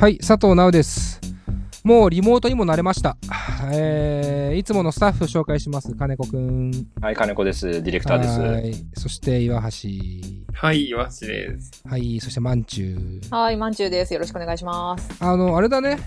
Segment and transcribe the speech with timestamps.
[0.00, 1.20] はい、佐藤直です。
[1.82, 3.16] もうリモートにも慣れました。
[3.72, 5.92] えー、いつものスタッフ紹介します。
[5.96, 6.70] 金子くん。
[7.00, 7.82] はい、金子です。
[7.82, 8.40] ディレクターです。
[8.40, 8.74] はい。
[8.94, 9.88] そして岩橋。
[10.52, 11.82] はい、岩橋です。
[11.84, 12.20] はい。
[12.20, 13.34] そしてまんちゅう。
[13.34, 14.14] はい、まんちゅうです。
[14.14, 15.16] よろしくお願いします。
[15.18, 15.98] あの、あれだね。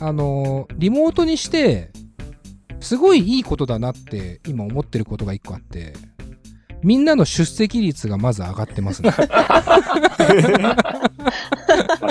[0.00, 1.90] あの、リモートにして、
[2.80, 5.92] すごいいいことだなって今思ってることが一個あって、
[6.82, 9.10] みんなの出席率がまず上がってますね。
[9.12, 9.28] 確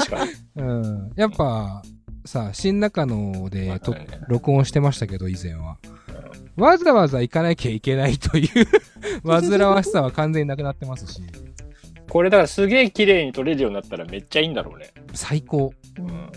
[0.10, 0.32] かに。
[0.56, 1.12] うん。
[1.16, 1.82] やっぱ、
[2.26, 3.80] さ、新中野で
[4.28, 5.78] 録音してましたけど、以前は。
[6.56, 8.50] わざわざ行かなきゃいけないという
[9.26, 11.22] 煩わしさは完全になくなってますし、
[12.10, 14.92] これだからすげえ綺麗に撮れるようになったらめっちゃいいんだろうね。
[15.14, 15.74] 最高。
[15.98, 16.32] ううんん。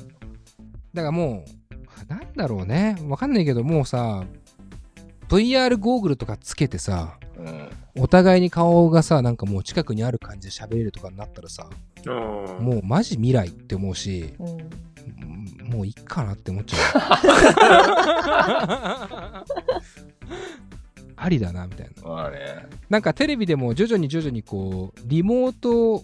[0.94, 1.44] だからも
[2.08, 2.96] う、なんだろうね。
[3.08, 4.24] わかんないけど、もうさ、
[5.28, 7.21] VR ゴーグルとかつけてさ、うん。
[7.96, 11.68] お互いに顔がさ、なんかもう近くにある感じで喋れるとかになったらさ、
[12.06, 14.70] ももうマジ未来って思うし、うんうん
[15.72, 16.80] もういいかなって思っちゃう。
[21.16, 22.30] ありだな、みたいな。
[22.90, 26.02] なんかテレビでも徐々に徐々にこう、リモート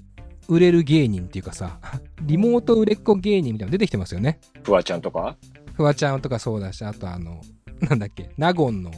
[0.48, 1.78] 売れる芸人っていうかさ、
[2.22, 4.40] リモート売れっ子芸人みたいなの出てきてますよね。
[4.62, 5.36] フワちゃんとか？
[5.74, 7.40] フワちゃんとかそうだし、あとあの、
[7.80, 8.90] なんだっけ、納言の、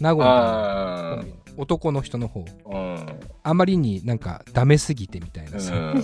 [0.00, 2.44] 納言あの男の人の方。
[2.66, 2.76] あ。
[2.76, 3.20] うん。
[3.42, 6.02] あまりになんかダメすぎてみたいなさ、うん。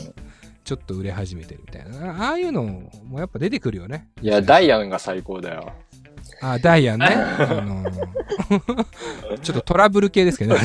[0.65, 2.29] ちょっと売れ始めてるみたいな。
[2.29, 4.09] ああいうのもやっぱ出てくるよね。
[4.21, 5.73] いや、ダイアンが最高だよ。
[6.41, 7.07] あ、ダイアンね。
[7.11, 8.09] あのー
[9.43, 10.61] ちょっとトラブル系ですけどね。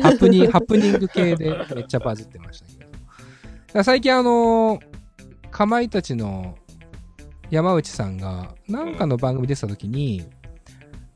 [0.00, 2.84] ハプニング、ハプニング系でめっちゃバズってましたけ
[3.74, 3.82] ど。
[3.84, 4.94] 最近あのー
[5.50, 6.56] かまいたちの
[7.50, 10.24] 山内さんが、なんかの番組出てた時に、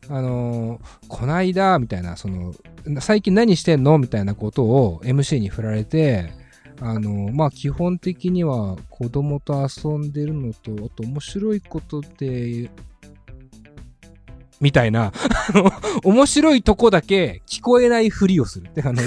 [0.09, 2.55] あのーこないだ、みたいな、その、
[3.01, 3.99] 最近何してんの？
[3.99, 6.33] みたいなことを MC に振られて、
[6.81, 12.71] あのーまあ、基本的には子供と遊んでるのと、あと面白いことで、
[14.61, 15.13] みたいな、
[15.53, 15.71] あの
[16.03, 19.03] 面白いとこだけ聞こえないふりをするって、あの、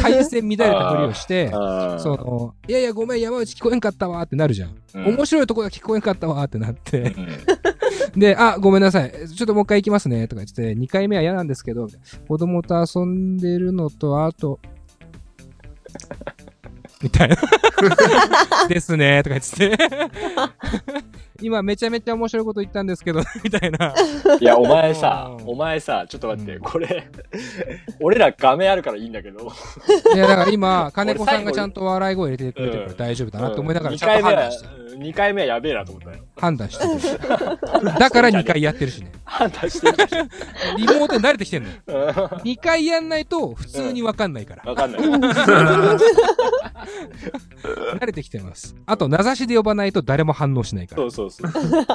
[0.00, 1.50] 回線乱れたふりをして。
[1.50, 4.70] その、いやいや、ごめん、山内聞こえんかったわってなるじゃん。
[4.70, 7.28] うん面白いとこだけ聞こえんかったわってなって、うん
[8.16, 9.12] で、あ、ごめんなさい。
[9.28, 10.28] ちょっともう一回行きますね。
[10.28, 11.88] とか言って、2回目は嫌なんですけど、
[12.28, 14.60] 子供と遊んでるのと、あと、
[17.02, 17.36] みたいな。
[18.68, 19.22] ですね。
[19.22, 19.78] とか言って。
[21.42, 23.94] 今めちゃめちゃ面白いこと言ったんですけど、 みたいな。
[24.40, 27.08] いや、お前さう、んお前さ、ちょっと待って、うんこれ、
[28.00, 29.50] 俺ら画面あるからいいんだけど、
[30.14, 36.24] いや、だから今、 金子さんがちゃんと笑い声入れてくれてるから大丈夫だなって思いながら、2ちゃんと回目は判断してる。、2回目はやべえなと思ったよ。
[36.36, 36.90] 判断してる。
[37.98, 39.10] だから2回やってるしね。
[39.24, 39.96] 判断してる
[40.76, 41.74] リモートに慣れてきてんのよ。
[41.86, 41.96] うん。
[42.42, 44.62] 2回やんないと普通にわかんないから。
[44.64, 45.00] わかんない。
[45.00, 45.98] 慣
[48.06, 48.76] れてきてます。
[48.86, 51.02] あと、名指しで呼ばないと誰も反応しないから。
[51.02, 51.50] そうそうそう。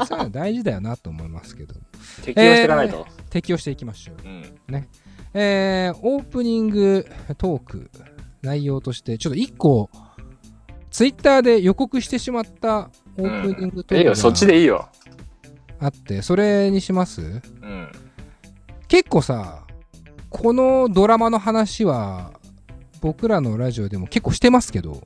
[0.06, 1.76] そう大事だよなと思いますけど。
[2.24, 3.08] 適応していかないと。
[3.30, 4.16] 適応していきましょう。
[4.28, 4.88] うん。
[5.34, 7.06] えー、オープニング
[7.38, 7.92] トーク、
[8.42, 9.90] 内容として、ちょっと1個、
[10.90, 14.90] ツイッターで予告してしまったオープニングトークいいよ、そっちがでいいよ。
[15.80, 17.22] あって、それにします？
[17.22, 17.92] うん。
[18.88, 19.66] 結構さ、
[20.30, 22.34] このドラマの話は、
[23.02, 25.04] 僕らのラジオでも結構してますけど、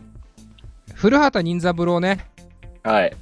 [0.96, 2.26] 古畑任三郎ね、
[2.82, 3.16] はい。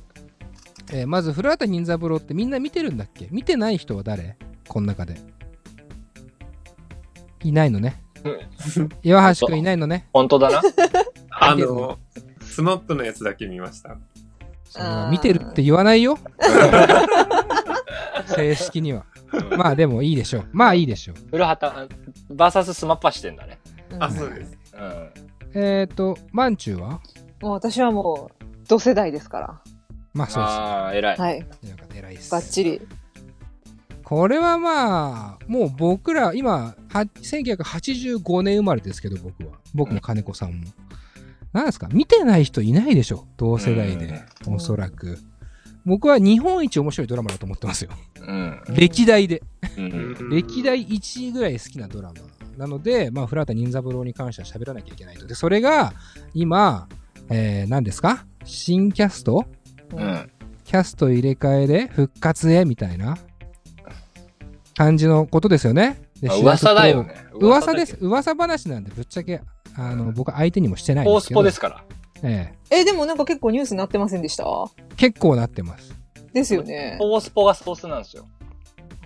[0.93, 3.27] えーまず古畑任三郎ってみんな見てるんだっけ？
[3.31, 4.37] 見てない人は誰？
[4.67, 5.15] この中で。
[7.43, 8.01] いないのね。
[9.01, 10.07] 岩橋くんいないのね。
[10.13, 10.61] 本当だな。
[11.31, 11.97] あの、
[12.43, 13.97] スマップのやつだけ見ました。
[14.65, 16.19] それはあー見てるって言わないよ。
[18.27, 19.05] 正式には。
[19.57, 20.49] まあでもいいでしょう。
[20.51, 21.15] まあいいでしょう。
[21.31, 21.87] 古畑、
[22.29, 23.59] バーサススマッパしてんだね。
[23.91, 24.57] うんあ、そうです。
[24.73, 25.09] うん。
[25.53, 27.01] えっ、ー、と、まんちゅうは？
[27.41, 29.61] もう私はもう、同世代ですか
[30.13, 30.53] まあそうです。
[30.53, 31.17] ああ、偉い。
[31.17, 31.23] ら。
[31.23, 31.39] はい。
[31.39, 31.45] よ
[31.77, 32.31] かった偉いです。
[32.31, 32.81] バッチリ。
[34.03, 39.57] これはまあ、もう僕ら、今、は1985年生まれですけど、僕は。
[39.73, 40.67] 僕も金子さんも。
[41.53, 41.87] なんですか？
[41.91, 43.25] 見てない人いないでしょ？
[43.37, 44.23] 同世代で。
[44.47, 45.17] うんおそらく。
[45.85, 47.91] 僕は日本一面白いドラマだと思ってますよ。
[48.19, 48.61] うん。
[48.69, 49.41] 歴代で。
[49.77, 50.29] うん。
[50.29, 52.15] 歴代1位ぐらい好きなドラマ。
[52.57, 55.25] なので、まあ、古畑任三郎に関しては喋らなきゃいけないと。
[55.25, 55.93] で、それが、
[56.33, 56.87] 今、
[57.29, 58.25] えー、何ですか？
[58.43, 59.45] 新キャスト？
[59.93, 60.31] うん。
[60.65, 63.17] キャスト入れ替えで復活へみたいな
[64.77, 66.01] 感じのことですよね。
[66.41, 67.03] 噂だよ。
[67.03, 67.15] ね。
[67.33, 67.91] 噂です。
[67.91, 67.97] よ。
[68.01, 69.41] 噂話なんで、ぶっちゃけ、
[69.75, 71.39] あの、僕相手にもしてないんポースですけど。
[71.39, 71.83] ポですから。
[72.23, 74.43] ええ、でもなんか結構ニュースになってませんでした？
[74.43, 75.93] え結構なってます。
[76.33, 76.95] ですよね。
[76.99, 78.27] ポースポがソースなんですよ。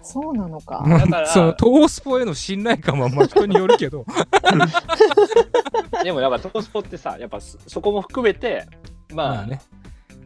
[0.03, 0.83] そうなのか。
[0.87, 4.05] だからその、トースポへの信頼感はまあ人によるけど、
[6.03, 8.67] でもやっぱトースポってさ、やっぱそそこも含めて、
[9.13, 9.61] まあ、まあね。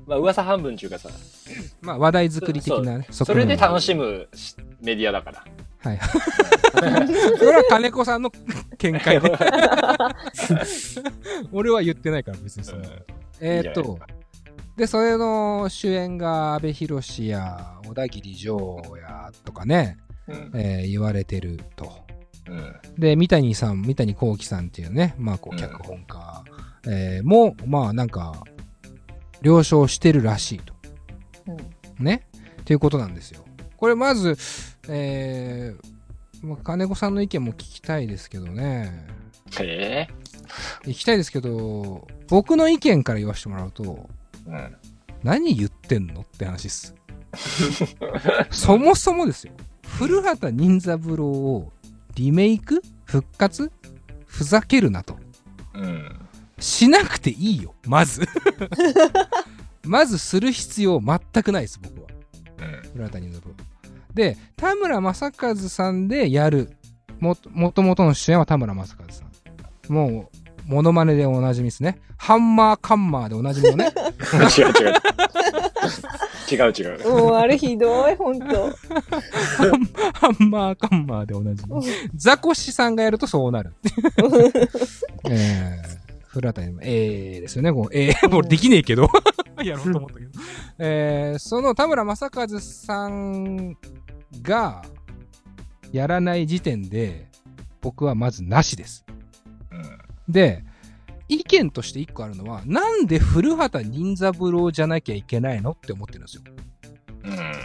[0.10, 1.10] まあ噂半分っていうかさ、
[1.82, 3.08] まあ話題作り的なね。
[3.12, 5.46] それで楽ししむしメディアだから。
[5.82, 6.00] はい。
[7.38, 8.32] それは金子さんの
[8.80, 9.32] 見解で。
[11.54, 12.84] 俺は言ってないから別にその。
[13.40, 14.00] えーっと、
[14.76, 19.98] で、それの主演が阿部寛や小田切丈やとかね、
[20.28, 20.52] うん。
[20.56, 21.92] えー言われてると。
[22.48, 22.76] うん。
[22.98, 26.44] で、三谷さん、三谷幸喜さんっていうね、まあこううん脚本家、
[26.88, 28.44] えーも、まあなんか、
[29.42, 30.74] 了承してるらしいと。
[31.48, 32.28] うんね？
[32.62, 33.44] っていうことなんですよ。
[33.78, 34.38] これまず、
[34.88, 39.08] えー、まあ金子さんの意見も聞きたいですけどね。
[39.60, 40.08] え
[40.84, 44.10] 聞きたいですけど、僕の意見から言わせてもらうと、
[44.48, 44.76] えうん。
[45.24, 46.96] 何言ってんのって話です。
[48.52, 49.54] そもそもですよ。
[49.84, 51.74] 古畑任三郎を
[52.16, 52.82] リメイク？
[53.06, 53.72] 復活？
[54.26, 55.18] ふざけるなと。
[55.74, 56.20] うん。
[56.60, 58.28] しなくていいよ、まず。
[59.84, 62.08] まずする必要全くないです、僕は。
[62.60, 62.92] うん。
[62.92, 63.56] 古畑任三郎。
[64.14, 66.76] で、田村正和さんでやる。
[67.20, 69.24] も、もともとの主演は田村正和さ
[69.90, 69.94] ん。
[69.94, 72.00] もう、モノマネでおなじみですね。
[72.18, 73.92] ハンマーカンマーでおなじみのね。
[74.58, 74.94] 違う違う。
[76.52, 77.10] 違う違う。
[77.10, 78.72] もうあれひどい、ほんと。
[80.14, 81.82] ハンマーカンマーでおなじみ。
[82.16, 83.74] ザコシさんがやるとそうなる。
[85.30, 85.99] えー、
[86.30, 87.74] 古畑にも、えーですよね。
[87.74, 89.10] こうえー、 もうできねえけど。
[89.64, 90.31] やろうと思ったけど。
[90.78, 93.76] えー、その田村正和さん
[94.44, 94.84] が
[95.92, 97.28] やらない時点で、
[97.81, 99.06] 僕はまずなしです。
[100.28, 100.64] で、
[101.28, 105.72] 意見として一個あるのは、なんで古畑任三郎じゃなきゃいけないの？
[105.72, 106.44] って思ってるんですよ。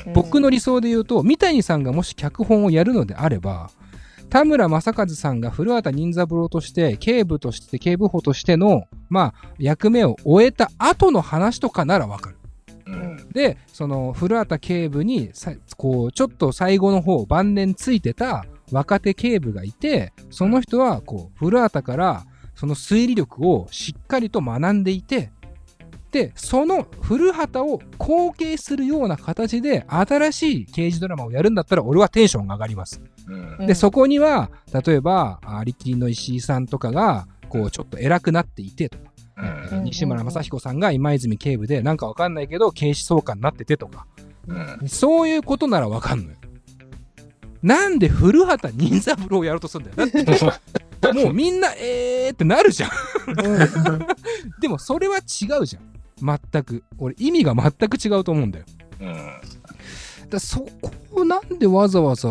[0.07, 0.13] うん。
[0.15, 3.71] 僕の理想で言うと、三谷さんがもし脚本をやるのであれば、
[4.35, 12.37] 田村正和さんが古畑任三郎として、警部として、警部補としての、まあ、役目を終えた後の話とかならわかる。
[12.87, 13.29] うん。
[13.31, 22.27] で、その、古畑警部にさ、こう、ちょっと最後の方、晩年ついてた若手警部がいて、その人は、こう、古畑から、
[22.57, 25.31] その推理力をしっかりと学んでいて、
[26.15, 33.03] で、その古畑を後継するような形で新しい刑事ドラマをやるんだったら俺はテンションが上がります。
[33.59, 33.67] うん。
[33.67, 39.05] で、そこには、例えば、ありきりの石井さんとかが、こう、ちょっと偉くなっていてとか、
[39.73, 39.85] うん。
[39.85, 44.07] 西村雅彦さんが今泉警部で、なんかわかんないけど、警視総監になっててとか、
[44.47, 44.89] うん。
[44.89, 46.37] そういうことならわかんのよ。
[47.61, 50.09] なんで古畑任三郎をやろうとするんだよ。
[50.09, 52.91] だって、 もうみんな、えーってなるじゃん。
[54.61, 55.94] でもそれは違うじゃん。
[56.21, 56.85] 全く。
[56.99, 58.65] 俺、意味が全く違うと思うんだよ。
[59.01, 60.29] うん。
[60.31, 62.29] だそこをなんでわざわざ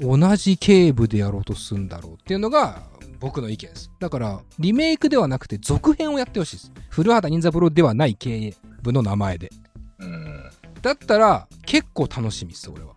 [0.00, 2.82] 同じ警部でやろうとするんだろうっていうのが
[3.18, 3.90] 僕の意見です。
[3.98, 6.72] だから、リメイクではなくて続編をやってほしいです。
[6.90, 9.50] 古畑任三郎ではない警部の名前で。
[9.98, 10.50] うん。
[10.82, 12.94] だったら、結構楽しみです、俺は。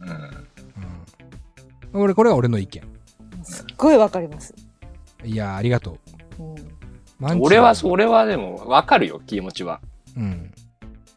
[0.00, 0.08] うん。
[1.94, 2.02] うん。
[2.02, 2.82] 俺、これは俺の意見。
[3.42, 4.54] すっごいわかります。
[5.24, 5.98] いやー、ありがと
[6.38, 6.54] うんう。
[6.54, 6.83] マンチ
[7.40, 9.80] 俺は、それはでも、わかるよ、気持ちは。
[10.16, 10.52] うん。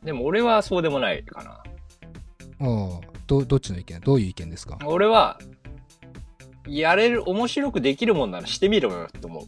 [0.03, 1.51] でも俺はそうでもないかな。
[1.51, 1.61] あ
[2.59, 3.99] あ、ど、どっちの意見？
[4.01, 4.77] どういう意見ですか？
[4.85, 5.37] 俺は、
[6.67, 9.43] やれる、面白くできるもんならしてみろよって思う。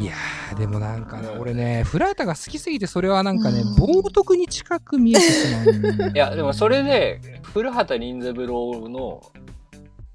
[0.00, 6.10] いやー、でもなんかね、俺ね、フラータが好きすぎて、それはなんかねうん、冒涜に近く見えてしまう。
[6.14, 9.20] いや、でもそれ、で、古畑任三郎の、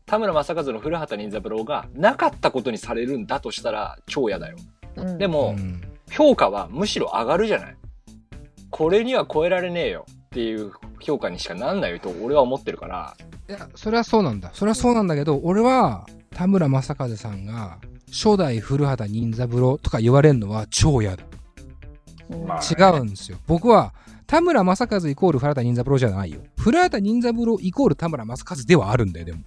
[0.05, 4.55] 田村正和の古畑任三郎がなかったことにされるんだとしたら超嫌だよ。
[4.95, 7.77] うんでも、うん評価はむしろ上がるじゃない。
[8.69, 13.15] これには超えられねえよっていう評価にしかなんないと俺は思ってるから。
[13.49, 14.51] いや、それはそうなんだ。
[14.53, 17.79] それはそうなんだけど、俺は、田村正和さんが、
[18.11, 21.23] 初代古畑任三郎とか言われるのは超嫌だ。
[22.29, 23.37] うんまあ違うんですよ。
[23.45, 23.93] 僕は、
[24.25, 26.39] 田村正和イコール古畑任三郎じゃないよ。
[26.57, 29.39] 古畑任三郎イコール田村正和ではあるんだよ、でも。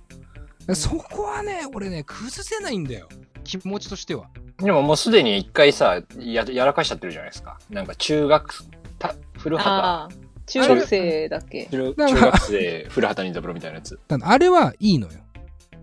[0.74, 3.08] そこはね、俺ね、崩せないんだよ。
[3.48, 4.26] 気持ちとしては。
[4.58, 7.58] でももうすでに一回さ、や、やらかしちゃってるじゃないですか。
[7.70, 8.64] なんか中学、
[8.98, 10.08] た古畑、ああ、
[10.46, 11.66] 中学生だっけ？
[11.70, 13.98] 中学生古畑任三郎みたいなやつ。
[14.08, 15.18] あれはいいのよ。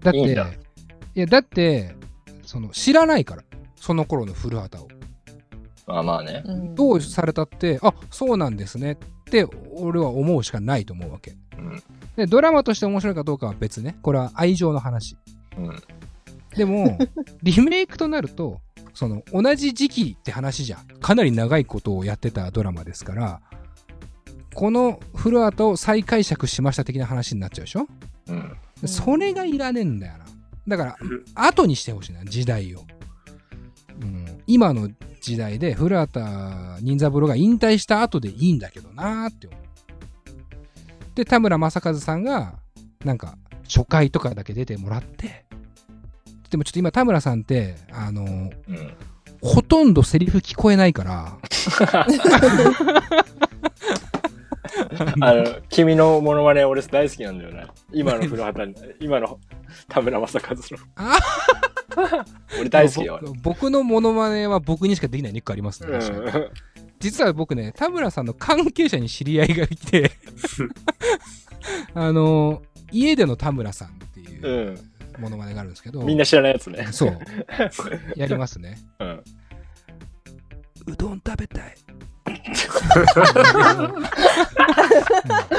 [0.01, 0.35] だって、いいい
[1.19, 1.95] や、だって、
[2.43, 3.43] その、知らないから。
[3.75, 4.87] その頃の古畑を。
[5.87, 6.43] まあまあね。
[6.45, 9.45] うんどうされたって、あ、そうなんですねって、
[9.77, 11.35] 俺は思うしかないと思うわけ。
[11.57, 11.81] うん。
[12.15, 13.95] で、ドラマとして面白いかどうかは別ね。
[14.01, 15.15] これは愛情の話。
[15.57, 15.81] うん。
[16.57, 16.97] でも、
[17.43, 18.61] リメイクとなると、
[18.93, 20.87] その、同じ時期って話じゃん。
[20.99, 23.41] かなり長いことをやってたドラマですから、
[24.53, 27.87] この古畑を再解釈しました的な話になっちゃうでしょ？
[28.27, 28.35] うん。
[28.35, 28.57] うん
[28.87, 30.25] それがいらねえんだよな。
[30.67, 30.97] だから、
[31.33, 32.83] 後にしてほしいな、時代を。
[34.01, 34.89] うん、今の
[35.21, 36.19] 時代で、古畑
[36.81, 39.59] 任三郎が引退した後でいいんだけどなーって思う。
[41.15, 42.59] で、田村正和さんが、
[43.05, 45.44] なんか、初回とかだけ出てもらって、
[46.55, 48.49] でもちょっと今田村さんって、あの、うん。
[49.41, 51.37] ほとんどセリフ聞こえないから、
[55.19, 57.67] あの、君のモノマネ俺大好きなんだよね。
[57.91, 59.37] 今の古畑、 今の
[59.89, 60.61] 田村正和の。
[60.95, 61.19] あ
[62.57, 63.19] 俺大好きよ。
[63.21, 65.89] 僕僕のモノマネは僕にしかできないネックありますね。
[65.91, 66.49] うん。
[66.99, 70.09] 実は僕ね、田村さんの関係者に知り合いがいて、
[71.93, 72.61] あの、
[72.93, 76.87] 家での田村さんっていううんモノマネがあるんですけど、みんな知らないやつね。
[76.91, 77.19] そう。
[78.15, 78.77] やりますね。
[78.99, 79.23] うん。
[80.87, 81.75] うどん食べたい。
[82.27, 82.31] う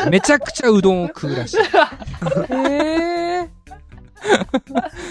[0.09, 1.57] んめちゃくちゃうどんを食うらしい。
[1.59, 3.49] へえ。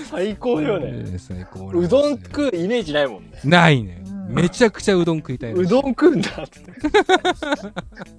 [0.10, 0.88] 最高よね。
[0.88, 3.40] えー最高ようどん食うイメージないもんね。
[3.44, 4.05] ないね。
[4.28, 5.54] うんめちゃくちゃうどん食いたい。
[5.54, 6.62] うどん食うんだって。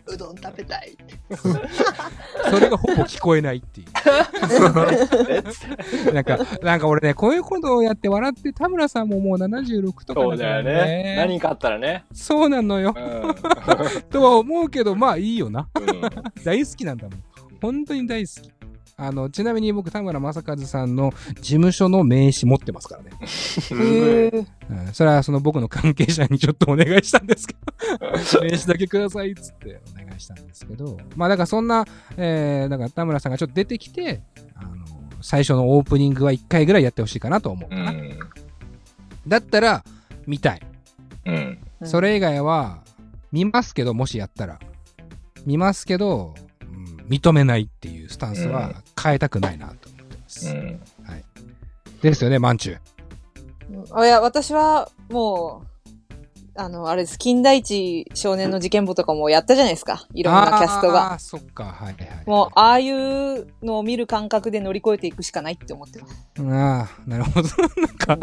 [0.07, 0.97] うどん食べたい。
[2.51, 3.87] それがほぼ聞こえないっていう。
[6.13, 11.17] なんか、なんか俺ね、こういうことをやって笑って、田村さんももう76とかそうだよね。
[11.17, 12.05] 何かあったらね。
[12.13, 13.01] そうなのよう。
[13.01, 13.35] ん。
[14.11, 15.69] とは思うけど、まあいいよな。
[15.75, 15.87] うん
[16.45, 17.23] 大好きなんだもん。
[17.61, 18.56] 本当に大好き。
[18.99, 23.11] あの、ちなみに僕、田村正和さんの事務所の名刺持ってますからね。
[23.21, 24.47] へえ。
[24.71, 27.55] うん、それはその僕の関係者にちょっとお願いしたんですけ
[28.01, 31.85] ど、 名刺だけくださいっつってお願いしたんですけど、まあだからそんな、
[32.17, 34.23] えー、だから田村さんがちょっと出てきて、
[34.55, 34.71] あの、
[35.21, 37.91] 最初のオープニングは1回ぐらいやってほしいかなと思うかな。
[37.91, 38.19] うん。
[39.29, 39.85] だったら、
[40.27, 40.61] 見たい。
[41.27, 41.59] うん。
[41.85, 42.83] それ以外は、
[43.31, 44.59] 見ますけど、もしやったら。
[45.45, 46.47] 見ますけど、うん
[47.09, 50.49] 認めないっていうスタンスは変えたくないなと思ってます。
[50.49, 50.81] うん。
[52.01, 52.79] ですよね、マンチュ。
[53.93, 55.67] あいや、私は、もう、
[56.55, 60.07] あの、あれです、金田一少年の事件簿とかもやったじゃないですか。
[60.15, 61.11] いろんなキャストが。
[61.11, 61.97] ああ、そっか、はいはい。
[62.25, 66.27] もう、ああいうのを見る感覚で乗り越えていくしかないって思ってます。
[66.39, 67.49] ああ、なるほど。
[67.83, 68.19] なんか、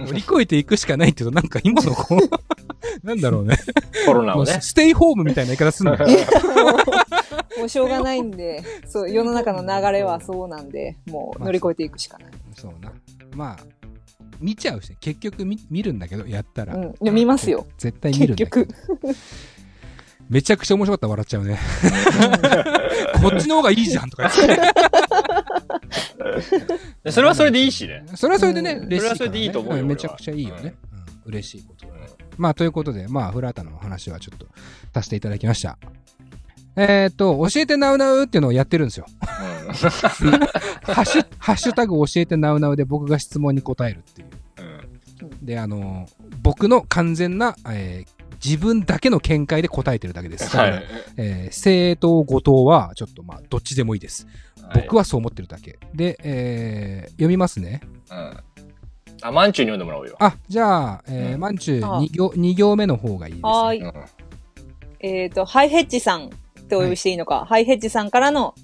[0.00, 2.18] 乗り越えていくしかないって言うと、なんか今のこう、
[3.06, 3.56] なんだろうね。
[4.04, 4.58] コロナをね。
[4.60, 5.98] ステイホームみたいな言い方すんのよ。
[7.58, 12.30] もうしょうがないんで、 そう、世の中の流れはそうなんで、もう乗り越えていくしかない。
[12.54, 12.92] そうな。
[13.34, 13.58] まあ、
[14.40, 16.74] 見ちゃうしね、結局見見るんだけど、やったら。
[16.74, 16.82] うん。
[16.84, 17.66] いや見ますよ。
[17.76, 18.74] 絶対見るんだけど結
[20.28, 21.58] めちゃくちゃ面白かったら笑っちゃうね。
[23.22, 24.60] こっちの方がいいじゃんとか言って。
[27.04, 28.04] でそれはそれでいいしね。
[28.14, 28.98] それはそれでね、うん嬉しいね。
[28.98, 30.74] それはそれでいいと思うよんめちゃくちゃいいよね。
[30.92, 30.98] うん
[31.28, 32.08] 嬉しいことだね。
[32.38, 34.46] まあ、ということで、まあ、フラータのお話はちょっと
[34.94, 35.78] させていただきました。
[36.78, 39.06] えっ、と、教えてナウナウっていうのをやってるんですよ。
[39.24, 44.28] ハッシュ、ハッシュタグ教えてナウナウで僕が質問に答えるっていう。
[44.28, 44.88] うん
[45.42, 46.08] で、あの
[46.42, 50.44] 僕の完全な、えー自分だけの見解で答えてるだけです。
[50.44, 50.84] だからはい。
[51.16, 54.28] えー正当誤答は、ちょっとまあ、どっちでもいいです。
[54.74, 55.80] 僕ははそう思ってるだけ。
[55.92, 57.80] で、えー読みますね。
[58.08, 58.36] い、うん。
[59.22, 60.14] あ、マンチュに読んでもらおうよ。
[60.20, 63.50] あ、じゃあ、えーうんまんちゅうあ2行、二行目の方がいいです、ね。
[63.50, 63.80] はーい。
[63.80, 63.92] うん
[65.00, 66.30] えっ、と、ハイヘッジさん
[66.68, 67.46] ってお呼びしていいのか。
[67.46, 68.54] ハイヘッジさんからの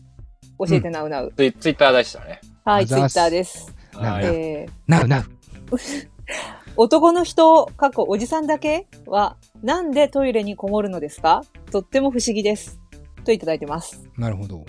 [0.58, 1.32] 教えてなうなう。
[1.34, 2.40] ツイツイッター出したね。
[2.64, 3.75] はい、ツイッターです。
[3.94, 5.25] えー、なうなう。
[6.76, 11.44] 男の人、過去おじさんだけは、なんでトイレにこもるのですか？
[11.70, 12.78] とっても不思議です。
[13.25, 14.06] といただいてます。
[14.18, 14.66] なるほど。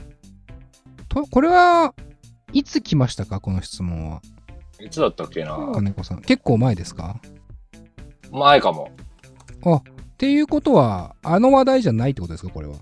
[1.09, 1.93] と、これは、
[2.53, 3.41] いつ来ましたか？
[3.41, 4.21] この質問は。
[4.79, 6.21] いつだったっけな、金子さん。
[6.21, 7.19] 結構前ですか？
[8.31, 8.91] 前かも。
[9.65, 9.81] あ、っ
[10.17, 12.51] ていうことは、あの話題じゃないってことですか？
[12.53, 12.75] これは。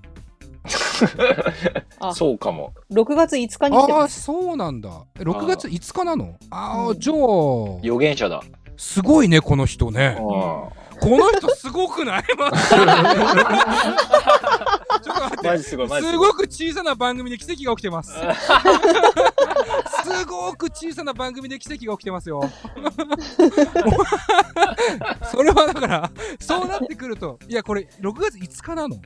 [2.00, 2.74] あ そうかも。
[2.92, 4.08] 6月5日に来てああ。
[4.08, 4.90] そうなんだ。
[5.20, 6.36] え6月5日なの？
[6.52, 7.18] ああ、うんじゃあ、
[7.82, 8.42] 予言者だ。
[8.78, 10.18] すごいね、この人ね。
[10.20, 12.24] うこの人すごくない？
[12.38, 12.52] ま
[15.04, 15.48] ちょっと待って。
[15.48, 16.28] マジすごい、マジすすごい。
[16.30, 18.14] ごく小さな番組で奇跡が起きてます。
[20.04, 22.42] すごく小さな番組で奇跡が起きてますよ。
[25.32, 28.98] それはだから、そうなってくると、いや、これ、6月5日なの？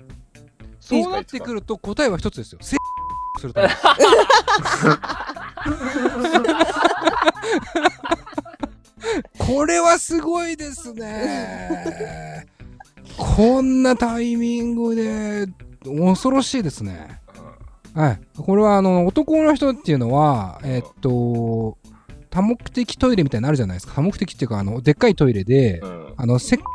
[0.88, 2.60] そうなってくると、答えは一つですよ。
[2.62, 2.78] せ
[3.40, 3.70] するため。
[9.38, 12.48] これはすごいですね。
[13.18, 15.48] こんなタイミングで、
[15.84, 17.22] 恐ろしいですね。
[17.94, 18.20] はい。
[18.38, 21.78] これは、あの、男の人っていうのは、えっと、
[22.30, 23.94] 多目的トイレみたいなのあるじゃないですか。
[23.96, 26.14] 多目的っていうか、あの、でっかいトイレで、うん。
[26.18, 26.66] あの、セック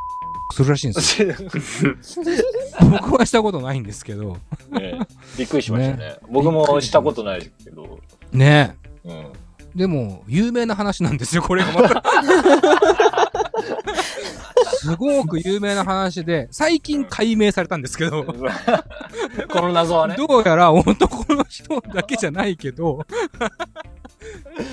[0.55, 1.35] するらしいんですよ。
[2.91, 4.39] 僕はしたことないんですけど。
[4.71, 4.99] ね
[5.39, 6.17] びっくりしましたね。
[6.31, 8.01] 僕もしたことないけど。
[8.33, 9.13] ねうん。
[9.13, 9.33] え。
[9.75, 12.03] でも、有名な話なんですよ、これがまた。
[14.77, 18.35] すごく有名な話で、最近解明されたんですけど、 こ
[19.61, 20.17] の謎はね。
[20.17, 23.07] どうやら男の人だけじゃないけど、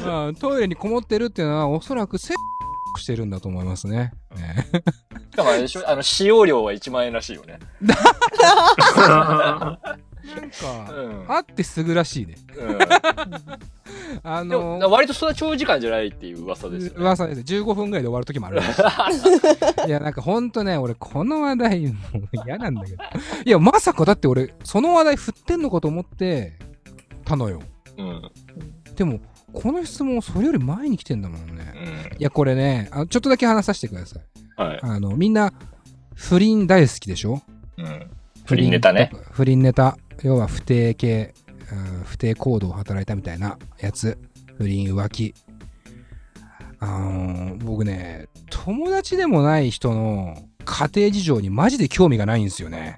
[0.03, 2.58] まあトイレにこもってるっていうのは、おそらくセック
[2.97, 4.11] してるんだと思いますね。
[4.35, 4.67] ね
[5.31, 5.49] しかも
[5.87, 7.59] あの、使用料は1万円らしいよね。
[10.35, 11.25] なんか、うん。
[11.27, 12.35] あってすぐらしいね。
[14.23, 16.99] あの、割とそんな長時間じゃないっていう噂ですよ、ね。
[16.99, 17.41] 噂です。
[17.41, 19.87] 15分ぐらいで終わる時もあるい。
[19.87, 21.93] いや、なんかほんとね、俺この話題もう
[22.45, 23.03] 嫌なんだけど。
[23.45, 26.57] いや、まさかだって俺、その話題振ってんのかと思って、
[27.25, 27.61] たのよ。
[27.97, 28.31] うん。
[28.95, 29.19] でも、
[29.53, 31.73] この質問それより前に来てんだもんね。
[32.11, 34.61] うんいや、これね、あちょっとだけ話させてください。
[34.61, 34.79] はい。
[34.81, 35.53] あの、みんな、
[36.15, 37.41] 不倫大好きでしょ？
[37.77, 38.09] うん。
[38.45, 39.11] 不倫ネタね。
[39.31, 39.97] 不倫ネタ。
[40.23, 41.33] 要は不定系、
[41.71, 44.17] うん不定行動を働いたみたいなやつ。
[44.57, 45.33] 不倫浮気。
[46.81, 52.97] あのー僕ね、友達でもない人の家庭事情にマジで興味がないんですよね。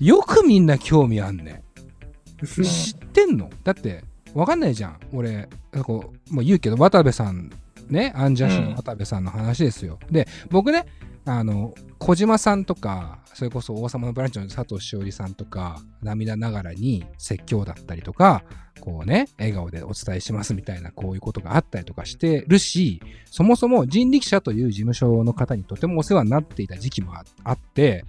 [0.00, 1.62] よくみんな興味あんね。
[2.44, 3.50] 知ってんの？
[3.64, 4.96] だって、わかんないじゃん。
[5.12, 7.50] 俺、なんかもう言うけど、渡部さん、
[7.88, 9.98] ね、アンジャッシュの渡部さんの話ですよ。
[10.10, 10.86] で、僕ね、
[11.24, 18.44] あの、小島さんとか、それこそ王様のブランチの佐藤しおりさんとか、涙ながらに説教だったりとか、
[18.80, 28.04] こうね、笑顔でお伝えしますみたいな、こういうことがあったりとかしてるし、そもそも人力車という事務所の方にとてもお世話になっていた時期もあって、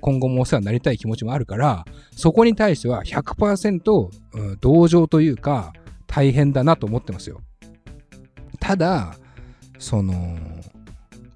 [0.00, 5.72] 今後もお世話になりたい気持ちもあるから、そこに対しては100%、うん同情というか、
[6.06, 7.40] 大変だなと思ってますよ。
[8.58, 9.16] ただ、
[9.78, 10.36] その、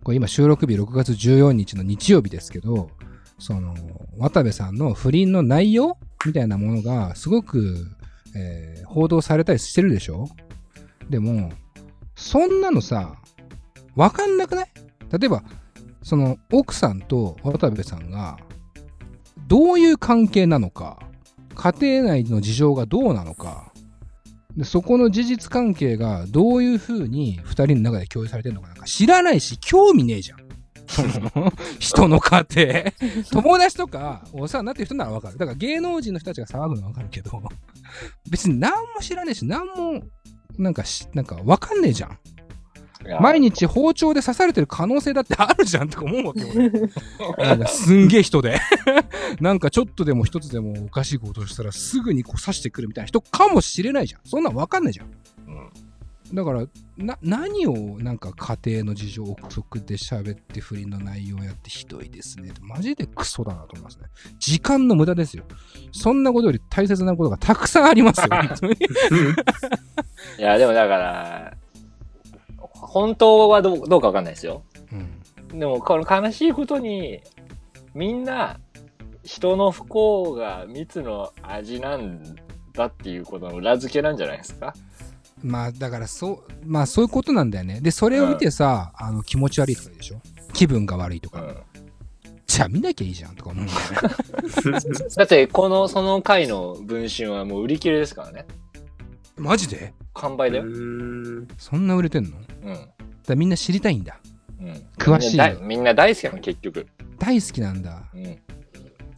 [0.03, 2.91] これ今収録日6月14日の日曜日ですけど、
[3.41, 3.75] その、
[4.17, 7.89] 渡部さんの不倫の内容みたいなものがすごく、
[8.37, 10.29] えー報道されたりしてるでしょ？
[11.09, 11.53] でも、
[12.17, 13.15] そんなのさ、
[13.95, 14.67] わかんなくない？
[15.17, 15.45] 例えば、
[16.03, 18.37] その奥さんと渡部さんが、
[19.47, 20.99] どういう関係なのか、
[21.55, 23.73] 家庭内の事情がどうなのか、
[24.57, 30.39] でそこの事実関係がどういうふうに二人の中で共有されてるのかなんか知らないし、興味ねえじゃん。
[30.91, 32.85] その人の家庭。
[33.31, 35.39] 友達とかお世話になってる人ならわかる。
[35.39, 37.43] だから芸能人の人たちが騒ぐのはわかるけど、
[38.29, 40.03] 別に何も知らねえし、何も、
[40.59, 42.19] なんかし、なんかわかんねえじゃん。
[43.21, 46.47] 毎日包丁で刺されてる可能性だってあるじゃんとか思うわけよ。
[47.39, 48.61] 俺すんげえ人で。
[49.41, 54.21] なんかちょっとでも一つでもおかしいことをしたらすぐにこう刺してくるみたいな人かもしれないじゃん。
[54.25, 55.07] そんなんわかんないじゃん。
[55.07, 55.71] うん
[56.33, 56.67] だから、
[56.97, 62.53] な、何をなんか家庭の事情憶測で喋って不倫の内容やってひどいですね。
[62.61, 64.05] マジでクソだなと思いますね。
[64.39, 65.45] 時間の無駄ですよ。
[65.93, 68.29] そんなことより大切なことがたくさんありますよ。
[70.39, 71.57] いや、でもだから、
[72.59, 74.63] 本当はどうどうかわかんないですよ。
[74.93, 75.17] うん
[75.59, 77.21] でも、この悲しいことに、
[77.93, 78.61] みんな、
[79.25, 82.37] 人の不幸が蜜の味なん
[82.73, 84.75] だっていうことの裏付けなんじゃないですか
[85.43, 87.81] まあ、だからそう、まあそういうことなんだよね。
[87.81, 90.21] で、それを見てさ、あの気持ち悪いとかでしょ？
[90.53, 91.43] 気分が悪いとか。
[91.43, 91.57] うん。
[92.47, 94.89] じゃあ見なきゃいいじゃんとか思うんだよね。
[95.17, 98.47] だって、この、その回の文春はもう売り切れですからね。
[99.37, 99.95] マジで？
[100.15, 100.65] 完売だよ。
[100.65, 101.47] ん。
[101.59, 102.31] そんな売れてんの？
[102.65, 102.79] うん。
[103.27, 104.21] らみんな知りたいんだ。
[104.61, 104.69] うん。
[104.99, 106.87] 詳しいよみんな大みんな大好きなの、結局。
[107.19, 108.03] 大好きなんだ。
[108.13, 108.39] うん。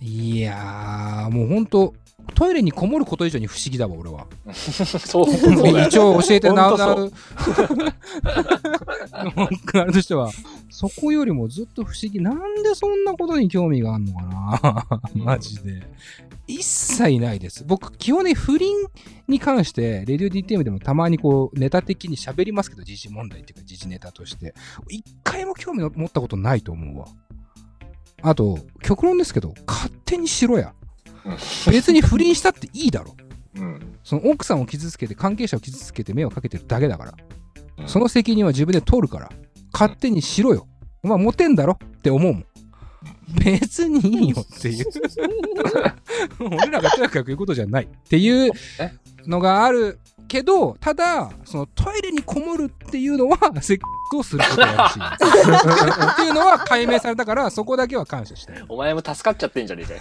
[0.01, 1.95] いやー、もうほんと、
[2.35, 4.27] トイレにこもること以上に不思議だわ、俺は。
[4.55, 5.81] そう、そう。
[5.81, 7.13] 一応教えてなうなほんう。
[9.75, 10.31] あれとしては、
[10.71, 12.21] そこよりもずっと不思議。
[12.21, 15.25] なんでそんなことに興味があんのかな？
[15.25, 15.83] マジで。
[16.47, 17.65] 一切ないです。
[17.65, 18.75] 僕、基本ね、不倫
[19.29, 24.55] に関して、レディオ DTM でもたまにこう、ネタ的に喋りますけど、時事問題っていうか、時事ネタとして。
[24.89, 27.07] 一回も興味を持ったことないと思うわ。
[28.23, 30.75] あと、極論ですけど、勝手にしろや。
[31.71, 33.15] 別に不倫したっていいだろ。
[33.57, 33.99] うん。
[34.03, 37.15] その奥さんを傷つけて、関係者を傷つけて迷惑かけてるだけだから。
[37.79, 39.31] うんその責任は自分で取るから。
[39.73, 40.69] 勝手にしろよ。
[41.03, 41.79] お前モテんだろ？
[41.83, 42.47] って思うもん。
[43.43, 44.87] 別にいいよっていう。
[46.39, 48.93] 俺らがとやかく言うことじゃないっていうえ？
[49.27, 53.81] のがあるけど、ただ、そのトイレにこもるっていうのは、セッ
[54.13, 55.01] クスをすることらしい。
[56.13, 58.65] っていうのは解明されたから、そこだけは感謝してる。
[58.69, 60.01] お前も助かっちゃってんじゃねえかよ。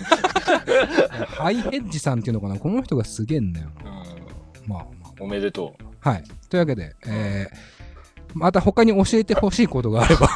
[1.28, 2.60] ハイヘッジさんっていうのかな？
[2.60, 3.92] この人がすげえんだよな。
[3.92, 4.68] うん。
[4.68, 5.12] まあまあ。
[5.20, 6.24] おめでとはい。
[6.50, 10.28] というわけで、えー、また他に教えてほしいことがあれば、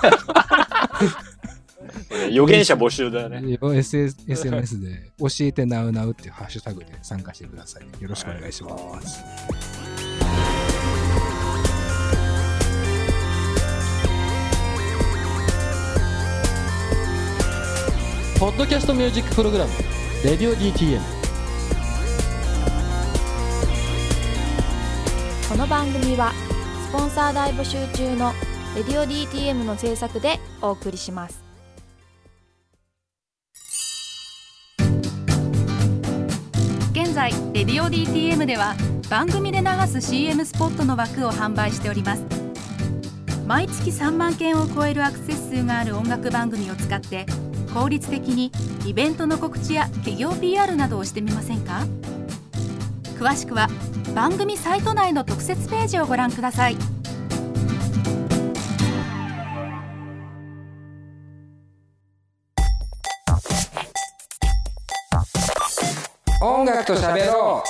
[2.30, 2.32] う。
[2.32, 3.40] 予言者募集だよね。
[3.60, 8.02] SS SNS で教えてなうなうっていうハッシュタグで参加してください。
[8.02, 10.05] よろしくお願いします。
[18.46, 19.72] ポッドキャストミュージックプログラム
[20.24, 21.02] 「レディオ DTM」
[25.50, 26.32] この番組は
[26.88, 28.34] スポンサー大募集中の
[28.78, 31.44] 「レディオ DTM」の制作でお送りします。
[36.92, 38.76] 現在「レディオ DTM」では
[39.10, 42.22] 番組で流す CM スポットの枠を販売しております。
[43.48, 47.26] 毎月3万件を超えるアクセス数がある音楽番組を使って
[47.76, 48.54] 効率的に
[48.86, 51.86] イベントの告知や企業 PR などをしてみませんか？
[53.20, 53.68] 詳しくは
[54.16, 56.78] 番組サイト内の特設ページをご覧ください。
[66.42, 67.62] 音楽と喋ろ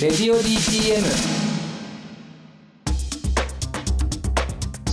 [0.00, 0.02] う。
[0.02, 1.43] レディオ DTM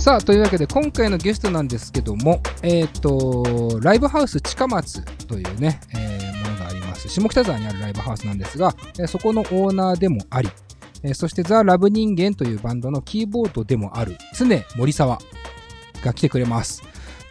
[0.02, 10.48] さあというわけで今回のゲストなんですけどもえっ、とライブハウス近松というね、えーものがあります下北沢にあるライブハウスなんですが、えーそこのオーナーでもあり、
[11.04, 15.20] えーそしてザ・ラブ人間というバンドのキーボードでもある常森沢
[16.02, 16.82] が来てくれます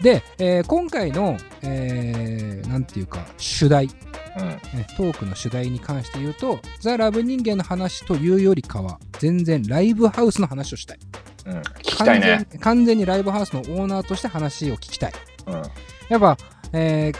[0.02, 3.90] で、えー今回の、えーなんていうか主題
[4.38, 4.48] うん。
[4.48, 11.00] ねトークの主題に関して言うと、ザ・ラブ人間の話というよりかは、全然ライブハウスの話をしたい。
[11.46, 11.58] うん。
[11.60, 12.28] 聞きたいね。
[12.28, 15.14] 完全完全にライブハウスのオーナーとして話を聞きたい。
[15.48, 15.64] うん。
[16.10, 16.38] やっぱ、
[16.74, 17.18] えー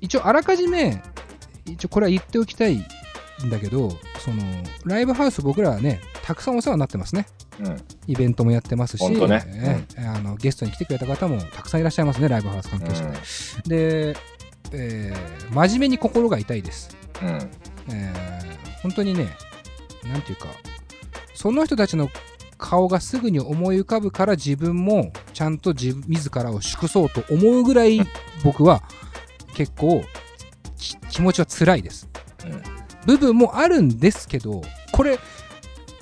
[0.00, 1.02] 一応あらかじめ、
[1.64, 2.84] 一応これは言っておきたいん
[3.50, 4.42] だけど、その、
[4.84, 7.26] ライブハウス僕らはね、たくさんお世話になってますね。
[7.58, 7.76] うん。
[8.06, 13.06] イベントもやってますし、ねえーあのゲストに来てくれた方もたくさんいらっしゃいますね、ライブハウス関係者
[13.66, 14.12] で。
[14.12, 14.18] で、
[14.72, 16.94] えー真面目に心が痛いです。
[17.22, 17.28] うん。
[17.94, 19.28] えー本当にね、
[20.04, 20.48] なんていうか、
[21.34, 22.10] その人たちの
[22.56, 28.00] 顔がすぐに思い浮かぶから自分もちゃんと自自らを粛そうと思うぐらい
[28.44, 28.82] 僕は
[29.54, 30.02] 結構
[30.76, 32.08] き気持ちは辛いです。
[32.44, 34.62] うん部分もあるんですけど、
[34.92, 35.18] これ、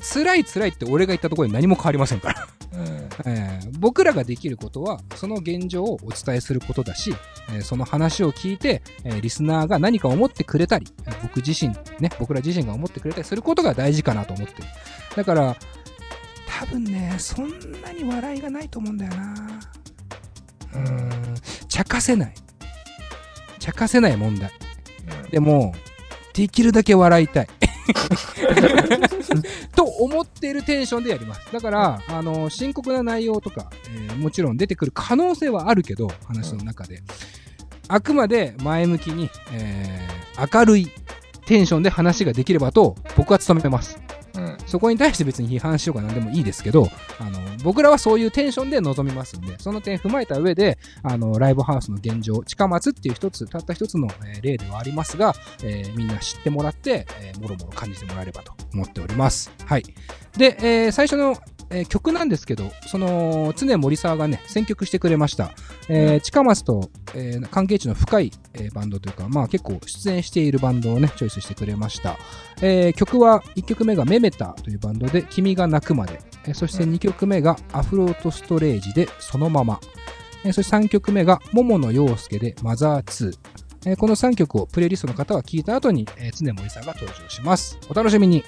[0.00, 2.48] 辛い辛いって俺が言ったところに何も変わりませんから。
[2.74, 3.08] うん。
[3.26, 7.12] えー僕らができることはその現状をお伝えすることだし、
[7.50, 14.68] えーその話を聞いて、えーリスナーが何か思ってくれたり、えー僕自身ね僕ら自身が思ってくれたりすることが大事かなと思ってる
[15.16, 15.56] だから
[16.62, 17.50] 多分ねそん
[17.82, 19.34] なに笑いがないと思うんだよな。
[20.74, 21.10] うーん。
[21.68, 22.34] 茶化せない。
[23.58, 24.52] 茶化せない問題。
[25.32, 25.74] でも
[26.34, 27.48] できるだけ笑いたい。
[29.74, 31.52] と思っているテンションでやります。
[31.52, 37.02] だからあの深刻な内容とか、えーもちろん出てくる可能性はあるけど話の中で、
[37.88, 40.90] あくまで前向きに、えー明るい
[41.52, 43.98] テンションで話ができればと僕は努めます
[44.34, 44.56] うん。
[44.66, 46.88] そこに対して別に批判しようが何でもいいですけど、
[47.18, 59.52] あの、僕らはそういうテンションで臨みますんで、その点踏まえた上で、あの、ライブハウスの現状、近松っていう一つ、たった一つの、えー例ではありますが、えーみんな知ってもらって、えーもろもろ感じてもらえればと思っております。
[59.66, 59.82] はい。
[60.38, 61.36] で、えー最初の、
[61.72, 65.52] えー曲なんですけど、その、常森沢がね、選曲してくれました。
[65.88, 72.18] えー近松と、えー関係値の深い、えーバンドというか、まあ結構出演しているバンドをね、チョイスしてくれました。
[72.60, 79.80] えー曲は1曲目がメメタというバンドで「君が泣くまで」えーそして2曲目がアフロートストレージで「そのまま」
[80.44, 83.32] えーそして3曲目が桃野陽介で「マザー2」
[83.86, 87.78] えーこの3曲をプレイリストの方は聞いた後に、えー常森さんが登場します。
[87.88, 88.44] お楽しみに